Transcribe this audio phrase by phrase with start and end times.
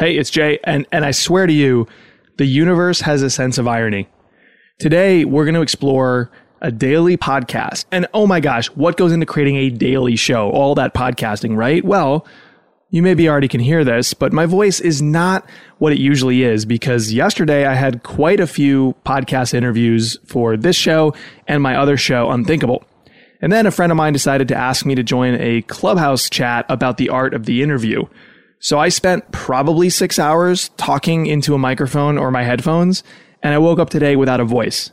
[0.00, 1.86] Hey, it's Jay, and, and I swear to you,
[2.38, 4.08] the universe has a sense of irony.
[4.78, 6.30] Today, we're going to explore
[6.62, 7.84] a daily podcast.
[7.92, 10.48] And oh my gosh, what goes into creating a daily show?
[10.52, 11.84] All that podcasting, right?
[11.84, 12.26] Well,
[12.88, 16.64] you maybe already can hear this, but my voice is not what it usually is
[16.64, 21.12] because yesterday I had quite a few podcast interviews for this show
[21.46, 22.84] and my other show, Unthinkable.
[23.42, 26.64] And then a friend of mine decided to ask me to join a clubhouse chat
[26.70, 28.06] about the art of the interview.
[28.60, 33.02] So I spent probably six hours talking into a microphone or my headphones,
[33.42, 34.90] and I woke up today without a voice.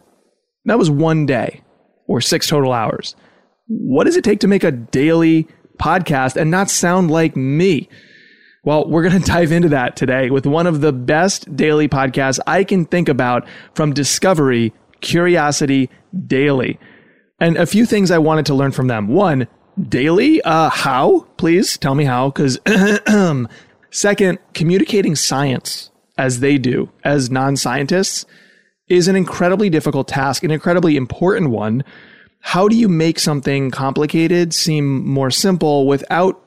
[0.66, 1.62] That was one day
[2.08, 3.14] or six total hours.
[3.68, 7.90] What does it take to make a daily podcast and not sound like me?
[8.64, 12.40] Well, we're going to dive into that today with one of the best daily podcasts
[12.48, 15.90] I can think about from Discovery, Curiosity
[16.26, 16.80] Daily.
[17.42, 19.10] And a few things I wanted to learn from them.
[19.10, 19.48] One,
[19.90, 20.42] daily?
[20.42, 21.28] Uh, how?
[21.38, 22.30] Please tell me how.
[22.30, 22.60] Because,
[23.92, 28.26] second, communicating science as they do, as non scientists,
[28.88, 31.84] is an incredibly difficult task, an incredibly important one.
[32.40, 36.42] How do you make something complicated seem more simple without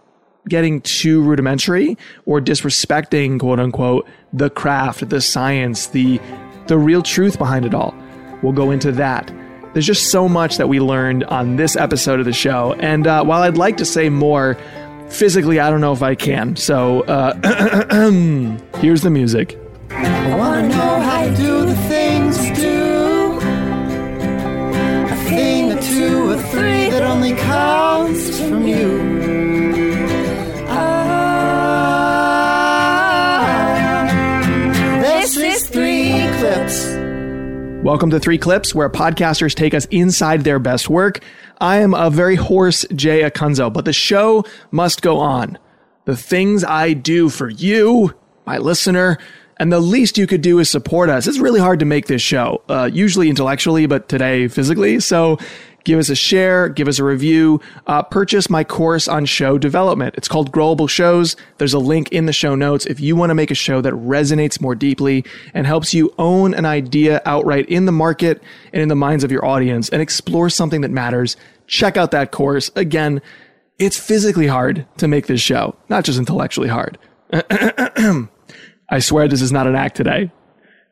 [0.48, 6.18] getting too rudimentary or disrespecting, quote unquote, the craft, the science, the,
[6.66, 7.94] the real truth behind it all?
[8.42, 9.30] We'll go into that.
[9.72, 12.74] There's just so much that we learned on this episode of the show.
[12.80, 14.56] And uh, while I'd like to say more,
[15.08, 16.56] physically, I don't know if I can.
[16.56, 17.34] So uh,
[18.80, 19.58] here's the music.
[19.90, 23.38] I wanna know how to do the things do.
[25.10, 28.29] A thing two three that only comes
[37.82, 41.20] Welcome to Three Clips, where podcasters take us inside their best work.
[41.62, 45.56] I am a very hoarse Jay Acunzo, but the show must go on.
[46.04, 48.14] The things I do for you,
[48.44, 49.16] my listener,
[49.56, 51.26] and the least you could do is support us.
[51.26, 55.00] It's really hard to make this show, uh, usually intellectually, but today physically.
[55.00, 55.38] So
[55.90, 60.14] give us a share, give us a review, uh, purchase my course on show development.
[60.16, 61.34] It's called Growable Shows.
[61.58, 63.92] There's a link in the show notes if you want to make a show that
[63.94, 68.40] resonates more deeply and helps you own an idea outright in the market
[68.72, 71.36] and in the minds of your audience and explore something that matters.
[71.66, 72.70] Check out that course.
[72.76, 73.20] Again,
[73.80, 76.98] it's physically hard to make this show, not just intellectually hard.
[77.32, 80.30] I swear this is not an act today.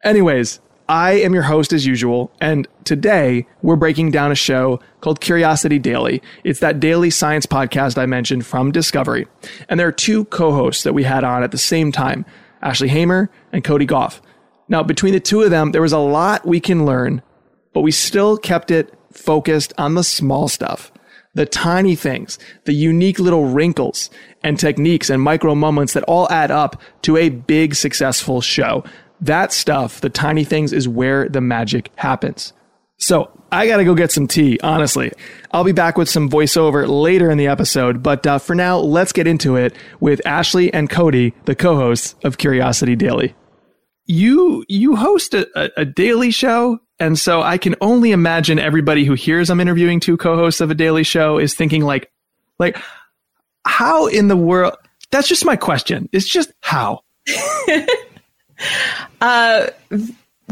[0.03, 5.21] Anyways, I am your host as usual, and today we're breaking down a show called
[5.21, 6.23] Curiosity Daily.
[6.45, 9.27] It's that daily science podcast I mentioned from Discovery.
[9.69, 12.25] And there are two co-hosts that we had on at the same time,
[12.63, 14.23] Ashley Hamer and Cody Gough.
[14.69, 17.21] Now, between the two of them, there was a lot we can learn,
[17.75, 20.91] but we still kept it focused on the small stuff
[21.35, 24.11] the tiny things, the unique little wrinkles
[24.43, 28.83] and techniques and micro moments that all add up to a big successful show.
[29.21, 32.53] That stuff, the tiny things, is where the magic happens.
[32.99, 35.13] So I gotta go get some tea, honestly.
[35.53, 39.13] I'll be back with some voiceover later in the episode, but uh, for now, let's
[39.13, 43.35] get into it with Ashley and Cody, the co-hosts of Curiosity Daily.
[44.07, 49.05] You you host a, a, a daily show and so I can only imagine everybody
[49.05, 52.11] who hears I'm interviewing two co-hosts of a daily show is thinking like,
[52.59, 52.77] like,
[53.65, 54.75] how in the world?
[55.11, 56.09] That's just my question.
[56.13, 57.03] It's just how.
[59.21, 59.67] uh,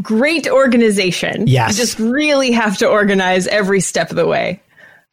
[0.01, 1.47] great organization.
[1.47, 1.71] Yes.
[1.71, 4.61] You just really have to organize every step of the way.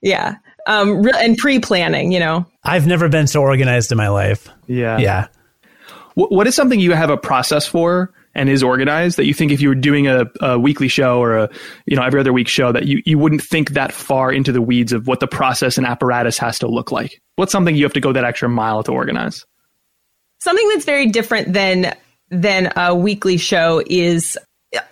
[0.02, 0.36] Yeah.
[0.66, 2.46] Um, re- and pre-planning, you know.
[2.62, 4.48] I've never been so organized in my life.
[4.66, 4.98] Yeah.
[4.98, 5.26] Yeah.
[6.14, 9.52] What, what is something you have a process for and is organized that you think
[9.52, 11.50] if you were doing a, a, weekly show or a
[11.86, 14.62] you know every other week show that you, you wouldn't think that far into the
[14.62, 17.92] weeds of what the process and apparatus has to look like what's something you have
[17.92, 19.46] to go that extra mile to organize
[20.40, 21.94] something that's very different than
[22.30, 24.36] than a weekly show is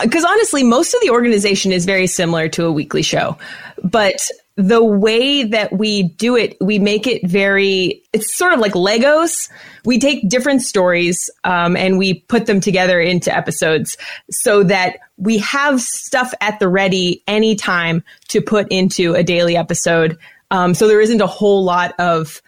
[0.01, 3.37] because honestly most of the organization is very similar to a weekly show
[3.83, 4.21] but
[4.57, 9.51] the way that we do it, we make it very, it's sort of like Legos.
[9.85, 13.97] We take different stories um, and we put them together into episodes
[14.31, 20.19] so that we have stuff at the ready anytime to put into a daily episode.
[20.51, 22.43] Um, so there isn't a whole lot of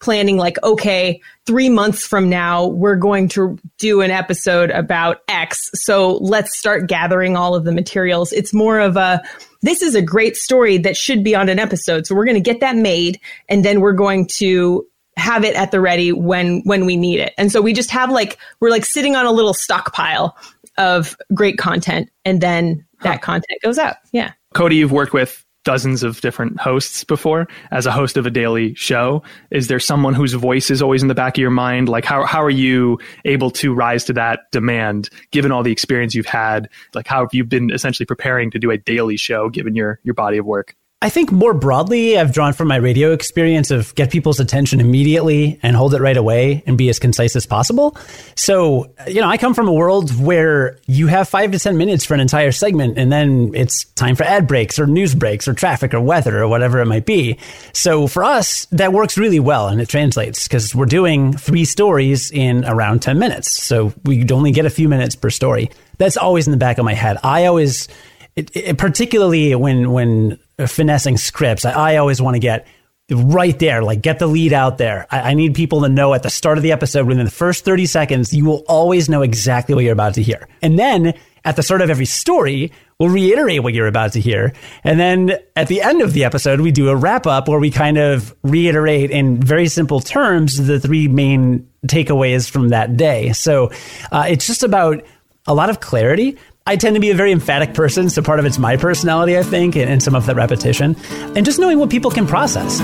[0.00, 5.70] planning like, okay, three months from now, we're going to do an episode about X.
[5.72, 8.32] So let's start gathering all of the materials.
[8.32, 9.22] It's more of a,
[9.62, 12.06] this is a great story that should be on an episode.
[12.06, 13.18] So we're going to get that made
[13.48, 14.86] and then we're going to
[15.16, 17.32] have it at the ready when when we need it.
[17.38, 20.36] And so we just have like we're like sitting on a little stockpile
[20.76, 23.20] of great content and then that huh.
[23.20, 23.96] content goes out.
[24.12, 24.32] Yeah.
[24.52, 28.72] Cody, you've worked with dozens of different hosts before as a host of a daily
[28.72, 29.22] show.
[29.50, 31.90] Is there someone whose voice is always in the back of your mind?
[31.90, 36.14] Like how how are you able to rise to that demand given all the experience
[36.14, 36.70] you've had?
[36.94, 40.14] Like how have you been essentially preparing to do a daily show given your your
[40.14, 40.74] body of work?
[41.00, 45.60] I think more broadly, I've drawn from my radio experience of get people's attention immediately
[45.62, 47.96] and hold it right away and be as concise as possible.
[48.34, 52.04] So, you know, I come from a world where you have five to 10 minutes
[52.04, 55.54] for an entire segment and then it's time for ad breaks or news breaks or
[55.54, 57.38] traffic or weather or whatever it might be.
[57.72, 62.32] So for us, that works really well and it translates because we're doing three stories
[62.32, 63.52] in around 10 minutes.
[63.62, 65.70] So we only get a few minutes per story.
[65.98, 67.18] That's always in the back of my head.
[67.22, 67.86] I always,
[68.34, 72.66] it, it, particularly when when finessing scripts, I, I always want to get
[73.10, 75.06] right there, like get the lead out there.
[75.10, 77.64] I, I, need people to know at the start of the episode, within the first
[77.64, 80.46] 30 seconds, you will always know exactly what you're about to hear.
[80.60, 81.14] And then
[81.44, 84.52] at the start of every story, we'll reiterate what you're about to hear.
[84.84, 87.70] And then at the end of the episode, we do a wrap up where we
[87.70, 93.32] kind of reiterate in very simple terms the three main takeaways from that day.
[93.32, 93.70] So
[94.12, 95.02] uh, it's just about
[95.46, 96.36] a lot of clarity
[96.68, 99.42] I tend to be a very emphatic person, so part of it's my personality, I
[99.42, 100.96] think, and, and some of that repetition,
[101.34, 102.82] and just knowing what people can process.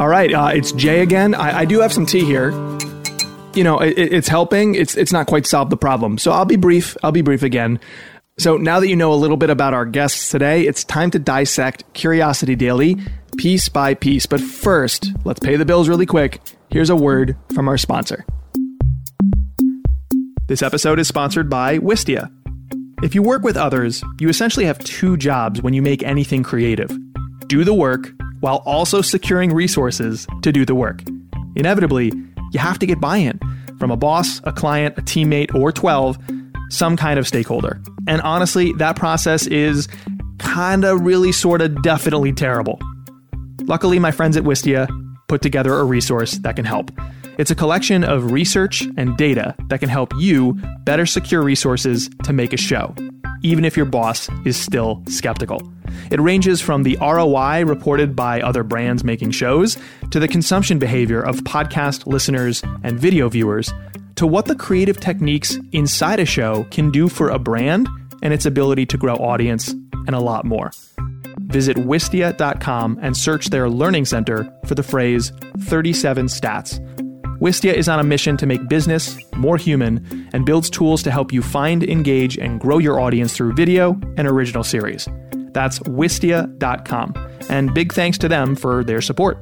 [0.00, 1.34] All right, uh, it's Jay again.
[1.34, 2.50] I, I, do have some tea here.
[3.52, 4.74] You know, it, it's helping.
[4.74, 6.16] It's it's not quite solved the problem.
[6.16, 6.96] So I'll be brief.
[7.02, 7.78] I'll be brief again.
[8.38, 11.18] So now that you know a little bit about our guests today, it's time to
[11.18, 12.96] dissect Curiosity Daily
[13.36, 14.24] piece by piece.
[14.24, 16.40] But first, let's pay the bills really quick.
[16.70, 18.24] Here's a word from our sponsor.
[20.46, 22.30] This episode is sponsored by Wistia.
[23.02, 26.88] If you work with others, you essentially have two jobs when you make anything creative
[27.48, 28.10] do the work
[28.40, 31.02] while also securing resources to do the work.
[31.56, 32.12] Inevitably,
[32.52, 33.38] you have to get buy in
[33.78, 36.16] from a boss, a client, a teammate, or 12,
[36.70, 37.82] some kind of stakeholder.
[38.06, 39.88] And honestly, that process is
[40.38, 42.78] kinda, really, sorta, definitely terrible.
[43.64, 44.88] Luckily, my friends at Wistia
[45.28, 46.90] put together a resource that can help.
[47.38, 50.52] It's a collection of research and data that can help you
[50.84, 52.94] better secure resources to make a show,
[53.42, 55.62] even if your boss is still skeptical.
[56.10, 59.78] It ranges from the ROI reported by other brands making shows
[60.10, 63.72] to the consumption behavior of podcast listeners and video viewers
[64.16, 67.88] to what the creative techniques inside a show can do for a brand
[68.22, 69.70] and its ability to grow audience
[70.06, 70.70] and a lot more.
[71.46, 76.78] Visit wistia.com and search their learning center for the phrase 37 stats
[77.42, 81.32] Wistia is on a mission to make business more human and builds tools to help
[81.32, 85.08] you find, engage, and grow your audience through video and original series.
[85.50, 87.14] That's wistia.com.
[87.50, 89.38] And big thanks to them for their support.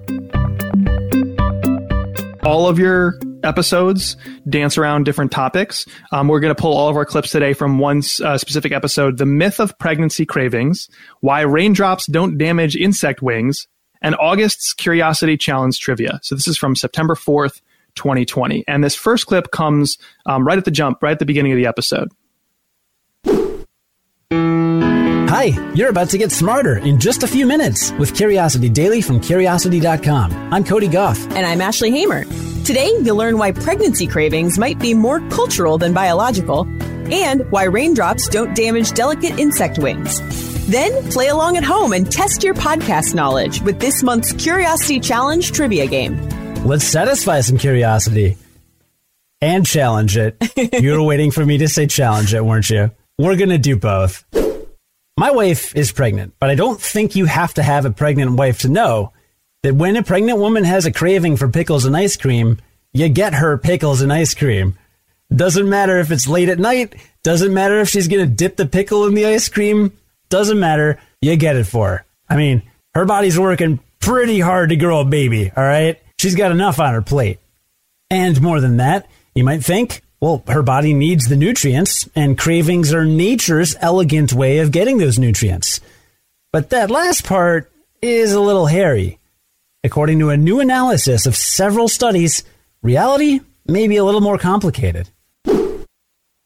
[2.42, 4.16] All of your episodes
[4.48, 5.84] dance around different topics.
[6.10, 9.18] Um, we're going to pull all of our clips today from one uh, specific episode
[9.18, 10.88] The Myth of Pregnancy Cravings,
[11.20, 13.68] Why Raindrops Don't Damage Insect Wings,
[14.00, 16.18] and August's Curiosity Challenge Trivia.
[16.22, 17.60] So this is from September 4th,
[17.94, 18.64] 2020.
[18.66, 21.56] And this first clip comes um, right at the jump, right at the beginning of
[21.56, 22.10] the episode.
[25.30, 29.20] Hi, you're about to get smarter in just a few minutes with Curiosity Daily from
[29.20, 30.52] Curiosity.com.
[30.52, 31.18] I'm Cody Gough.
[31.36, 32.24] And I'm Ashley Hamer.
[32.64, 36.68] Today, you'll learn why pregnancy cravings might be more cultural than biological
[37.12, 40.20] and why raindrops don't damage delicate insect wings.
[40.66, 45.50] Then play along at home and test your podcast knowledge with this month's Curiosity Challenge
[45.50, 46.18] trivia game.
[46.64, 48.36] Let's satisfy some curiosity
[49.40, 50.36] and challenge it.
[50.82, 52.90] you were waiting for me to say challenge it, weren't you?
[53.18, 54.24] We're going to do both.
[55.16, 58.60] My wife is pregnant, but I don't think you have to have a pregnant wife
[58.60, 59.12] to know
[59.62, 62.58] that when a pregnant woman has a craving for pickles and ice cream,
[62.92, 64.78] you get her pickles and ice cream.
[65.34, 68.66] Doesn't matter if it's late at night, doesn't matter if she's going to dip the
[68.66, 69.96] pickle in the ice cream,
[70.28, 72.04] doesn't matter, you get it for her.
[72.28, 72.62] I mean,
[72.94, 76.00] her body's working pretty hard to grow a baby, all right?
[76.20, 77.38] She's got enough on her plate.
[78.10, 82.92] And more than that, you might think, well, her body needs the nutrients, and cravings
[82.92, 85.80] are nature's elegant way of getting those nutrients.
[86.52, 87.72] But that last part
[88.02, 89.18] is a little hairy.
[89.82, 92.44] According to a new analysis of several studies,
[92.82, 95.08] reality may be a little more complicated.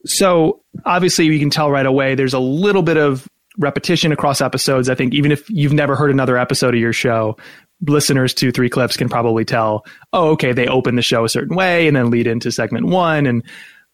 [0.06, 3.28] So, obviously, you can tell right away there's a little bit of
[3.58, 4.88] repetition across episodes.
[4.88, 7.36] I think even if you've never heard another episode of your show,
[7.80, 11.56] listeners to three clips can probably tell, oh, okay, they open the show a certain
[11.56, 13.26] way and then lead into segment one.
[13.26, 13.42] And,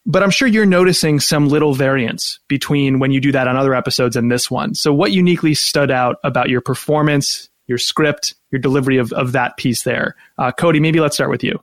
[0.05, 3.75] but I'm sure you're noticing some little variance between when you do that on other
[3.75, 4.75] episodes and this one.
[4.75, 9.57] So what uniquely stood out about your performance, your script, your delivery of, of that
[9.57, 10.15] piece there?
[10.37, 11.59] Uh, Cody, maybe let's start with you.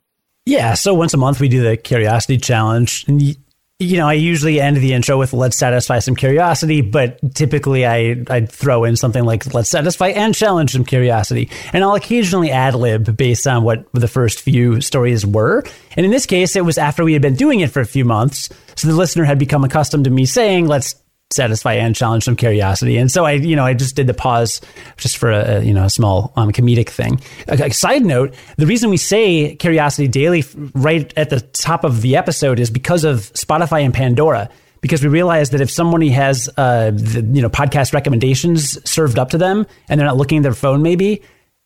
[0.46, 0.74] Yeah.
[0.74, 3.36] So once a month we do the curiosity challenge and
[3.80, 8.16] you know, I usually end the intro with "Let's satisfy some curiosity," but typically I
[8.28, 12.74] I throw in something like "Let's satisfy and challenge some curiosity," and I'll occasionally ad
[12.74, 15.62] lib based on what the first few stories were.
[15.96, 18.04] And in this case, it was after we had been doing it for a few
[18.04, 20.96] months, so the listener had become accustomed to me saying, "Let's
[21.30, 22.96] satisfy and challenge some curiosity.
[22.96, 24.60] And so I, you know, I just did the pause
[24.96, 27.20] just for a, you know, a small um, comedic thing.
[27.48, 30.44] A, a, side note, the reason we say curiosity daily
[30.74, 34.48] right at the top of the episode is because of Spotify and Pandora.
[34.80, 39.30] Because we realize that if somebody has, uh, the, you know, podcast recommendations served up
[39.30, 41.20] to them and they're not looking at their phone, maybe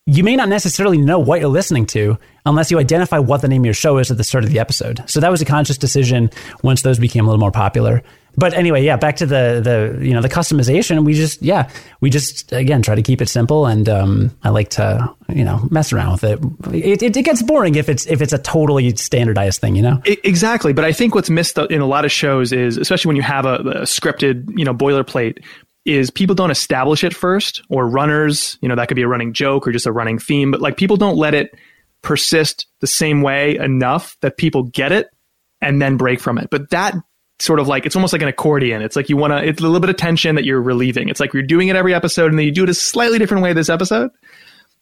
[0.06, 2.16] you may not necessarily know what you're listening to
[2.46, 4.58] unless you identify what the name of your show is at the start of the
[4.58, 5.04] episode.
[5.08, 6.30] So that was a conscious decision
[6.62, 8.02] once those became a little more popular
[8.36, 11.04] but anyway, yeah, back to the the you know the customization.
[11.04, 11.68] We just yeah,
[12.00, 15.66] we just again try to keep it simple, and um, I like to you know
[15.70, 16.40] mess around with it.
[16.74, 17.16] It, it.
[17.16, 20.00] it, gets boring if it's if it's a totally standardized thing, you know.
[20.06, 23.22] Exactly, but I think what's missed in a lot of shows is, especially when you
[23.22, 25.44] have a, a scripted you know boilerplate,
[25.84, 28.56] is people don't establish it first, or runners.
[28.62, 30.78] You know that could be a running joke or just a running theme, but like
[30.78, 31.54] people don't let it
[32.00, 35.08] persist the same way enough that people get it
[35.60, 36.48] and then break from it.
[36.50, 36.94] But that
[37.42, 38.82] sort of like it's almost like an accordion.
[38.82, 39.44] It's like you want to.
[39.44, 41.08] It's a little bit of tension that you're relieving.
[41.08, 43.42] It's like you're doing it every episode, and then you do it a slightly different
[43.42, 44.10] way this episode.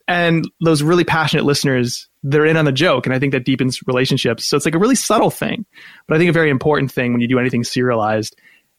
[0.06, 3.80] And those really passionate listeners, they're in on the joke, and I think that deepens
[3.86, 4.46] relationships.
[4.46, 5.64] So it's like a really subtle thing,
[6.06, 8.36] but I think a very important thing when you do anything serialized.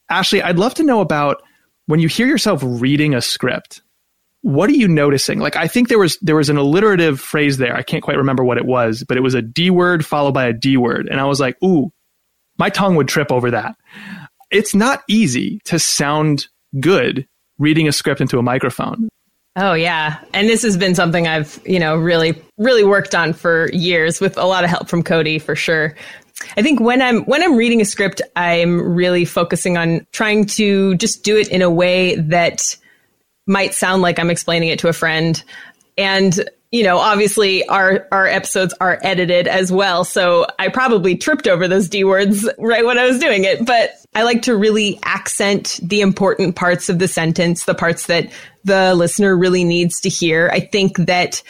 [0.09, 1.41] Ashley, I'd love to know about
[1.87, 3.81] when you hear yourself reading a script.
[4.41, 5.39] What are you noticing?
[5.39, 7.75] Like I think there was there was an alliterative phrase there.
[7.75, 10.45] I can't quite remember what it was, but it was a D word followed by
[10.45, 11.93] a D word, and I was like, "Ooh,
[12.61, 13.75] my tongue would trip over that.
[14.51, 16.47] It's not easy to sound
[16.79, 17.27] good
[17.57, 19.09] reading a script into a microphone.
[19.55, 20.19] Oh yeah.
[20.31, 24.37] And this has been something I've, you know, really really worked on for years with
[24.37, 25.95] a lot of help from Cody for sure.
[26.55, 30.95] I think when I'm when I'm reading a script, I'm really focusing on trying to
[30.97, 32.77] just do it in a way that
[33.47, 35.43] might sound like I'm explaining it to a friend.
[35.97, 41.47] And you know, obviously our our episodes are edited as well, so I probably tripped
[41.47, 44.97] over those D words right when I was doing it, but I like to really
[45.03, 48.31] accent the important parts of the sentence, the parts that
[48.63, 50.49] the listener really needs to hear.
[50.53, 51.43] I think that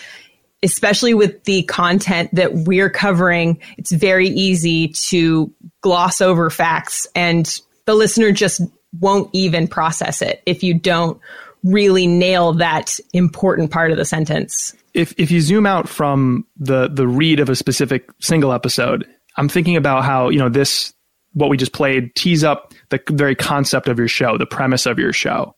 [0.64, 5.52] especially with the content that we're covering, it's very easy to
[5.82, 8.62] gloss over facts and the listener just
[9.00, 11.20] won't even process it if you don't
[11.64, 16.88] really nail that important part of the sentence if if you zoom out from the
[16.88, 19.08] the read of a specific single episode,
[19.38, 20.94] I'm thinking about how you know this
[21.34, 25.00] what we just played tees up the very concept of your show, the premise of
[25.00, 25.56] your show,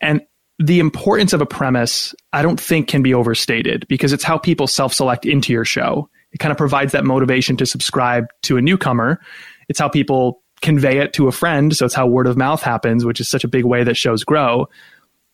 [0.00, 0.22] and
[0.58, 2.14] the importance of a premise.
[2.32, 6.08] I don't think can be overstated because it's how people self select into your show.
[6.32, 9.20] It kind of provides that motivation to subscribe to a newcomer.
[9.68, 11.76] It's how people convey it to a friend.
[11.76, 14.24] So it's how word of mouth happens, which is such a big way that shows
[14.24, 14.68] grow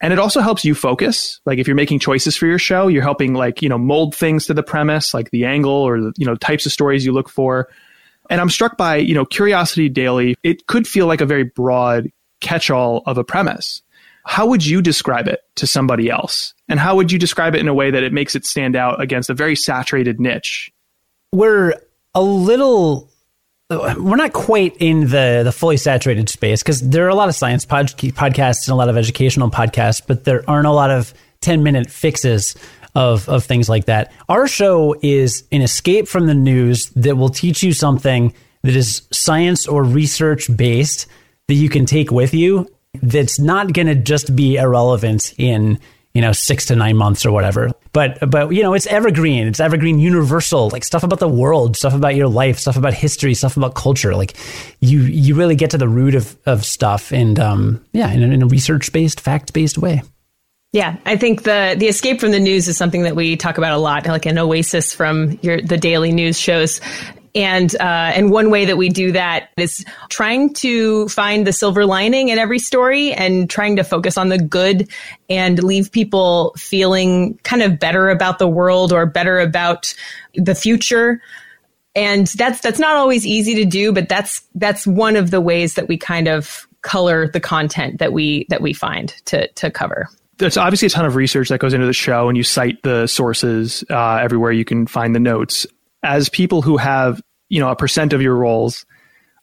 [0.01, 1.41] and it also helps you focus.
[1.45, 4.47] Like if you're making choices for your show you're helping like you know mold things
[4.47, 7.29] to the premise like the angle or the you know types of stories you look
[7.29, 7.69] for.
[8.31, 12.11] And i'm struck by you know curiosity daily it could feel like a very broad
[12.41, 13.83] catch-all of a premise.
[14.25, 16.53] How would you describe it to somebody else?
[16.69, 19.01] And how would you describe it in a way that it makes it stand out
[19.01, 20.71] against a very saturated niche?
[21.33, 21.75] We're
[22.15, 23.08] a little
[23.71, 27.35] we're not quite in the the fully saturated space because there are a lot of
[27.35, 31.13] science pod, podcasts and a lot of educational podcasts, but there aren't a lot of
[31.43, 32.57] ten minute fixes
[32.95, 34.11] of of things like that.
[34.29, 38.33] Our show is an escape from the news that will teach you something
[38.63, 41.07] that is science or research based
[41.49, 42.67] that you can take with you.
[43.03, 45.79] That's not going to just be irrelevant in
[46.19, 47.71] you know, six to nine months or whatever.
[47.93, 49.47] But, but, you know, it's evergreen.
[49.47, 53.35] It's evergreen universal, like stuff about the world, stuff about your life, stuff about history,
[53.35, 54.17] stuff about culture.
[54.17, 54.37] Like
[54.81, 57.13] you, you really get to the root of, of stuff.
[57.13, 60.03] And, um, yeah, in a, in a research based, fact based way.
[60.73, 63.73] Yeah, I think the the escape from the news is something that we talk about
[63.73, 66.83] a lot, like an oasis from your the daily news shows.
[67.35, 71.87] And uh, and one way that we do that is trying to find the silver
[71.87, 74.89] lining in every story and trying to focus on the good
[75.29, 79.95] and leave people feeling kind of better about the world or better about
[80.35, 81.23] the future.
[81.95, 85.75] And that's that's not always easy to do, but that's that's one of the ways
[85.75, 90.09] that we kind of color the content that we that we find to to cover
[90.39, 93.07] there's obviously a ton of research that goes into the show, and you cite the
[93.07, 95.67] sources uh, everywhere you can find the notes
[96.03, 98.85] as people who have you know a percent of your roles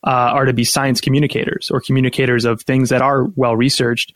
[0.06, 4.14] uh, are to be science communicators or communicators of things that are well researched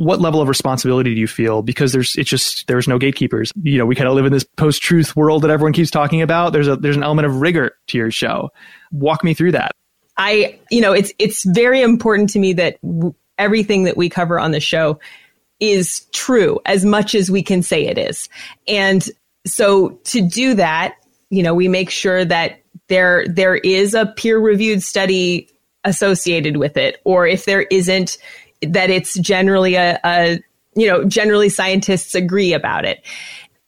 [0.00, 1.60] what level of responsibility do you feel?
[1.60, 3.52] Because there's it's just there's no gatekeepers.
[3.62, 6.54] You know we kind of live in this post-truth world that everyone keeps talking about.
[6.54, 8.48] There's a there's an element of rigor to your show.
[8.92, 9.76] Walk me through that.
[10.16, 14.40] I, you know, it's it's very important to me that w- everything that we cover
[14.40, 14.98] on the show
[15.60, 18.30] is true as much as we can say it is.
[18.66, 19.06] And
[19.46, 20.94] so to do that,
[21.30, 25.48] you know, we make sure that there there is a peer reviewed study
[25.84, 28.18] associated with it, or if there isn't,
[28.62, 30.40] that it's generally a, a
[30.74, 33.04] you know generally scientists agree about it.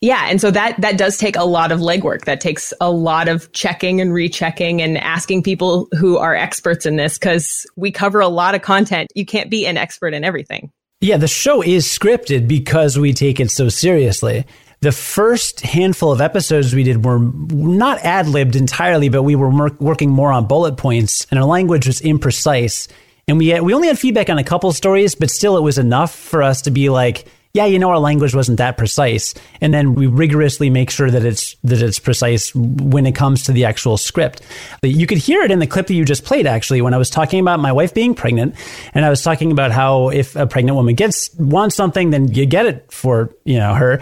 [0.00, 2.24] Yeah, and so that that does take a lot of legwork.
[2.24, 6.96] That takes a lot of checking and rechecking and asking people who are experts in
[6.96, 9.12] this because we cover a lot of content.
[9.14, 10.72] You can't be an expert in everything.
[11.00, 14.44] Yeah, the show is scripted because we take it so seriously.
[14.82, 19.70] The first handful of episodes we did were not ad libbed entirely, but we were
[19.78, 22.88] working more on bullet points, and our language was imprecise.
[23.28, 25.78] And we had, we only had feedback on a couple stories, but still, it was
[25.78, 29.34] enough for us to be like, yeah, you know, our language wasn't that precise.
[29.60, 33.52] And then we rigorously make sure that it's, that it's precise when it comes to
[33.52, 34.40] the actual script.
[34.82, 37.10] You could hear it in the clip that you just played, actually, when I was
[37.10, 38.54] talking about my wife being pregnant.
[38.94, 42.46] And I was talking about how if a pregnant woman gets, wants something, then you
[42.46, 44.00] get it for, you know, her.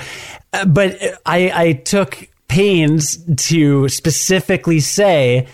[0.52, 5.48] Uh, but I, I took pains to specifically say,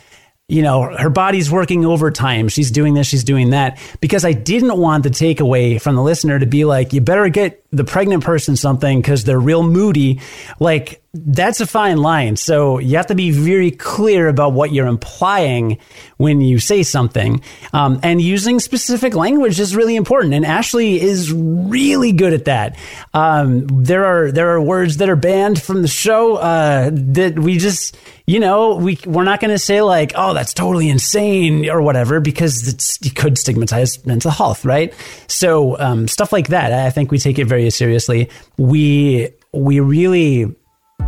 [0.49, 2.49] you know, her body's working overtime.
[2.49, 3.79] She's doing this, she's doing that.
[4.01, 7.66] Because I didn't want the takeaway from the listener to be like, you better get
[7.77, 10.21] the pregnant person something because they're real moody.
[10.59, 12.37] Like, that's a fine line.
[12.37, 15.79] So you have to be very clear about what you're implying
[16.17, 17.41] when you say something.
[17.73, 20.35] Um, and using specific language is really important.
[20.35, 22.77] And Ashley is really good at that.
[23.15, 27.59] Um, there are there are words that are banned from the show uh, that we
[27.59, 31.81] just you know we we're not going to say like oh that's totally insane or
[31.81, 34.93] whatever because it could stigmatize mental health, right?
[35.29, 36.73] So um, stuff like that.
[36.73, 38.29] I think we take it very seriously.
[38.57, 40.55] We we really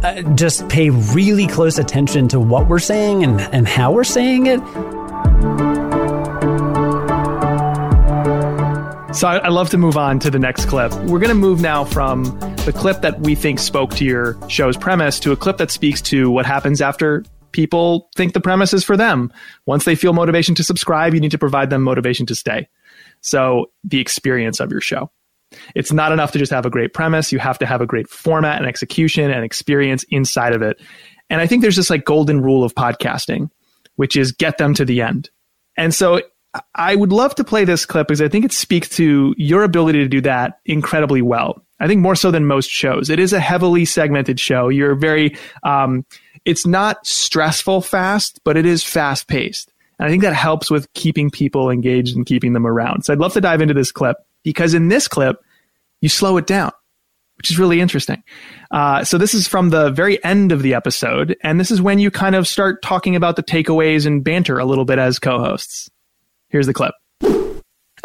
[0.02, 4.46] uh, just pay really close attention to what we're saying and, and how we're saying
[4.46, 4.60] it.
[9.14, 10.92] So I, I love to move on to the next clip.
[11.04, 12.24] We're going to move now from
[12.64, 16.00] the clip that we think spoke to your show's premise to a clip that speaks
[16.02, 19.32] to what happens after people think the premise is for them.
[19.66, 22.68] Once they feel motivation to subscribe, you need to provide them motivation to stay.
[23.20, 25.10] So the experience of your show.
[25.74, 27.32] It's not enough to just have a great premise.
[27.32, 30.80] You have to have a great format and execution and experience inside of it.
[31.30, 33.50] And I think there's this like golden rule of podcasting,
[33.96, 35.30] which is get them to the end.
[35.76, 36.22] And so
[36.74, 39.98] I would love to play this clip because I think it speaks to your ability
[40.00, 41.62] to do that incredibly well.
[41.80, 43.08] I think more so than most shows.
[43.08, 44.68] It is a heavily segmented show.
[44.68, 46.04] You're very, um,
[46.44, 49.72] it's not stressful fast, but it is fast paced.
[49.98, 53.04] And I think that helps with keeping people engaged and keeping them around.
[53.04, 55.36] So I'd love to dive into this clip because in this clip,
[56.00, 56.70] you slow it down,
[57.36, 58.22] which is really interesting.
[58.70, 61.98] Uh, so this is from the very end of the episode, and this is when
[61.98, 65.90] you kind of start talking about the takeaways and banter a little bit as co-hosts.
[66.50, 66.94] Here's the clip.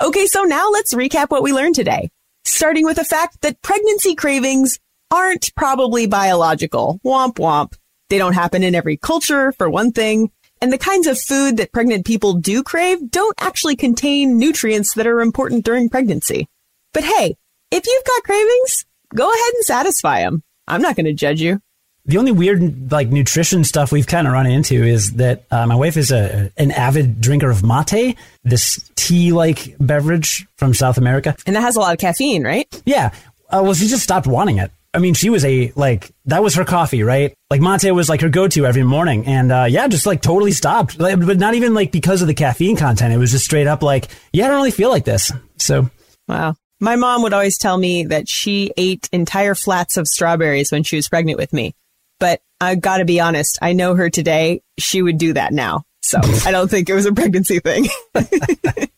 [0.02, 2.10] Okay, so now let's recap what we learned today.
[2.46, 4.80] Starting with the fact that pregnancy cravings
[5.12, 7.00] aren't probably biological.
[7.06, 7.78] Womp womp.
[8.10, 10.32] They don't happen in every culture, for one thing.
[10.64, 15.06] And the kinds of food that pregnant people do crave don't actually contain nutrients that
[15.06, 16.48] are important during pregnancy.
[16.94, 17.36] But hey,
[17.70, 20.42] if you've got cravings, go ahead and satisfy them.
[20.66, 21.60] I'm not going to judge you.
[22.06, 25.76] The only weird like nutrition stuff we've kind of run into is that uh, my
[25.76, 31.36] wife is a an avid drinker of mate, this tea like beverage from South America,
[31.46, 32.70] and that has a lot of caffeine, right?
[32.86, 33.14] Yeah.
[33.50, 34.72] Uh, well, she just stopped wanting it.
[34.94, 37.34] I mean, she was a like that was her coffee, right?
[37.50, 41.00] Like mate was like her go-to every morning, and uh, yeah, just like totally stopped.
[41.00, 43.14] Like, but not even like because of the caffeine content.
[43.14, 45.32] It was just straight up like, yeah, I don't really feel like this.
[45.58, 45.90] So,
[46.28, 46.56] wow.
[46.80, 50.98] My mom would always tell me that she ate entire flats of strawberries when she
[50.98, 51.74] was pregnant with me.
[52.20, 54.62] But I got to be honest, I know her today.
[54.78, 55.84] She would do that now.
[56.02, 57.88] So I don't think it was a pregnancy thing.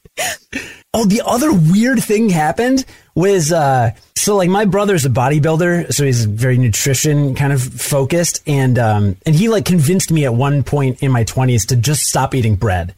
[0.93, 6.06] Oh, the other weird thing happened was uh, so like my brother's a bodybuilder, so
[6.06, 10.63] he's very nutrition kind of focused, and um, and he like convinced me at one
[10.63, 12.95] point in my twenties to just stop eating bread.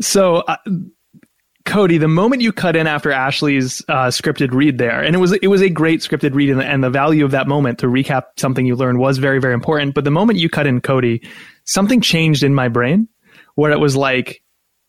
[0.00, 0.36] So.
[0.36, 0.56] Uh,
[1.64, 5.32] Cody, the moment you cut in after Ashley's uh, scripted read there, and it was
[5.32, 7.86] it was a great scripted read, and the, and the value of that moment to
[7.86, 9.94] recap something you learned was very very important.
[9.94, 11.22] But the moment you cut in Cody,
[11.64, 13.06] something changed in my brain,
[13.54, 14.42] where it was like,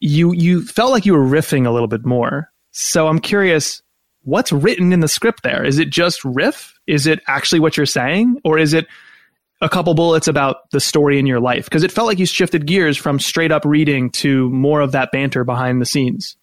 [0.04, 2.52] you you felt like you were riffing a little bit more.
[2.72, 3.82] So I'm curious,
[4.24, 5.64] what's written in the script there?
[5.64, 6.74] Is it just riff?
[6.88, 8.86] Is it actually what you're saying, or is it
[9.62, 11.66] a couple bullets about the story in your life?
[11.66, 15.10] Because it felt like you shifted gears from straight up reading to more of that
[15.14, 16.36] banter behind the scenes.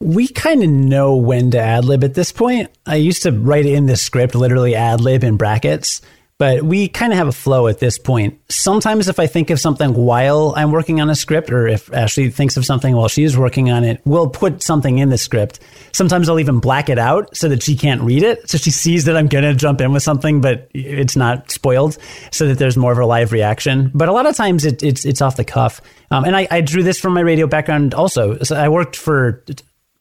[0.00, 2.68] We kind of know when to ad lib at this point.
[2.84, 6.00] I used to write in the script literally ad lib in brackets
[6.42, 8.36] but we kind of have a flow at this point.
[8.48, 12.30] Sometimes if I think of something while I'm working on a script, or if Ashley
[12.30, 15.60] thinks of something while she's working on it, we'll put something in the script.
[15.92, 18.50] Sometimes I'll even black it out so that she can't read it.
[18.50, 21.96] So she sees that I'm going to jump in with something, but it's not spoiled
[22.32, 23.92] so that there's more of a live reaction.
[23.94, 25.80] But a lot of times it, it's, it's off the cuff.
[26.10, 28.42] Um, and I, I drew this from my radio background also.
[28.42, 29.44] So I worked for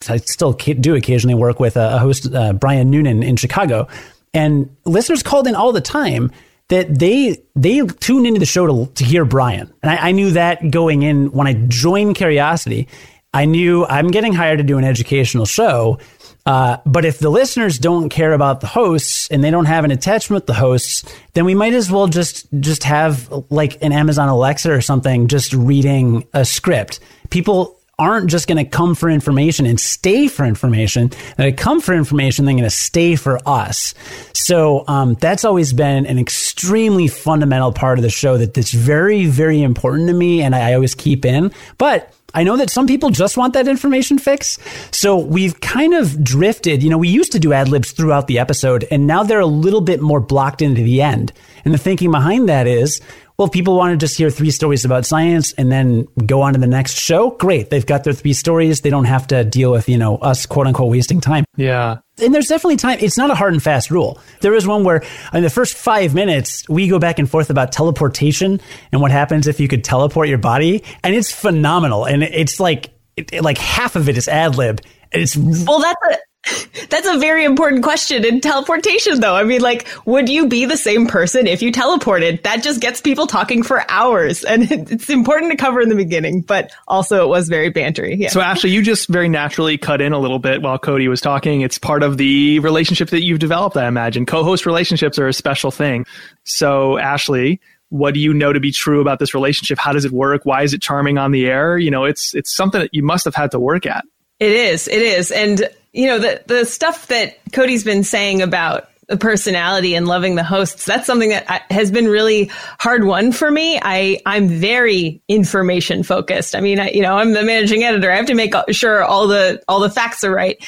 [0.09, 3.87] I still do occasionally work with a, host, uh, Brian Noonan in Chicago,
[4.33, 6.31] and listeners called in all the time
[6.69, 10.31] that they they tune into the show to, to hear Brian, and I, I knew
[10.31, 12.87] that going in when I joined Curiosity.
[13.33, 15.99] I knew I'm getting hired to do an educational show,
[16.45, 19.91] uh, but if the listeners don't care about the hosts and they don't have an
[19.91, 24.27] attachment with the hosts, then we might as well just just have like an Amazon
[24.27, 26.99] Alexa or something just reading a script.
[27.29, 31.11] People aren't just going to come for information and stay for information.
[31.37, 33.93] They come for information, they're going to stay for us.
[34.33, 39.27] So um, that's always been an extremely fundamental part of the show that that's very,
[39.27, 41.51] very important to me, and I, I always keep in.
[41.77, 44.57] But I know that some people just want that information fix.
[44.91, 46.81] So we've kind of drifted.
[46.81, 49.45] You know, we used to do ad libs throughout the episode, and now they're a
[49.45, 51.33] little bit more blocked into the end.
[51.65, 52.99] And the thinking behind that is
[53.37, 56.53] well, if people want to just hear three stories about science and then go on
[56.53, 57.69] to the next show, great.
[57.69, 58.81] They've got their three stories.
[58.81, 61.45] They don't have to deal with, you know, us quote unquote wasting time.
[61.55, 61.97] Yeah.
[62.21, 62.99] And there's definitely time.
[63.01, 64.19] It's not a hard and fast rule.
[64.41, 67.71] There is one where in the first five minutes, we go back and forth about
[67.71, 70.83] teleportation and what happens if you could teleport your body.
[71.03, 72.05] And it's phenomenal.
[72.05, 74.81] And it's like, it, like half of it is ad lib.
[75.11, 76.17] And it's well, that's a,
[76.89, 79.35] that's a very important question in teleportation, though.
[79.35, 82.41] I mean, like, would you be the same person if you teleported?
[82.43, 84.45] That just gets people talking for hours.
[84.51, 88.17] And it's important to cover in the beginning, but also it was very bantery.
[88.17, 88.27] Yeah.
[88.29, 91.61] So, Ashley, you just very naturally cut in a little bit while Cody was talking.
[91.61, 94.25] It's part of the relationship that you've developed, I imagine.
[94.25, 96.05] Co host relationships are a special thing.
[96.43, 99.77] So, Ashley, what do you know to be true about this relationship?
[99.77, 100.45] How does it work?
[100.45, 101.77] Why is it charming on the air?
[101.77, 104.03] You know, it's it's something that you must have had to work at.
[104.39, 104.89] It is.
[104.89, 105.31] It is.
[105.31, 110.35] And you know, the the stuff that Cody's been saying about the personality and loving
[110.35, 112.49] the hosts, that's something that uh, has been really
[112.79, 113.79] hard won for me.
[113.81, 116.55] I I'm very information focused.
[116.55, 118.09] I mean, I, you know, I'm the managing editor.
[118.11, 120.63] I have to make sure all the all the facts are right.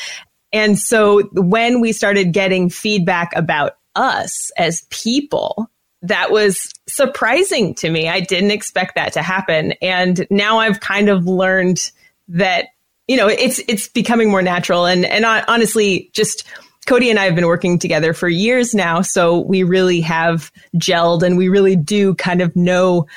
[0.51, 5.69] And so when we started getting feedback about us as people,
[6.03, 8.09] that was surprising to me.
[8.09, 9.71] I didn't expect that to happen.
[9.81, 11.91] And now I've kind of learned
[12.27, 12.67] that
[13.07, 14.85] you know, it's it's becoming more natural.
[14.85, 16.45] And and honestly, just
[16.85, 21.23] Cody and I have been working together for years now, so we really have gelled,
[21.23, 23.07] and we really do kind of know